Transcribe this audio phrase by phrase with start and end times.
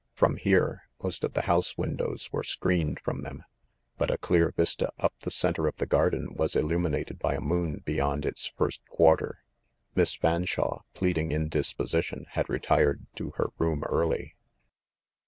[0.15, 3.43] From here, most of the house windows were screened from them;
[3.99, 7.83] but a clear vista up the center of the garden was illuminated by a moon
[7.85, 9.43] be yond its first quarter.
[9.93, 14.33] Miss Fanshawe, pleading indis position, had retired to her room early.